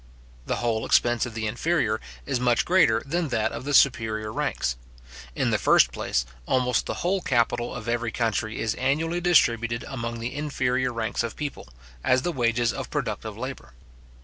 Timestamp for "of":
1.27-1.35, 3.51-3.65, 7.71-7.87, 11.21-11.35, 12.73-12.89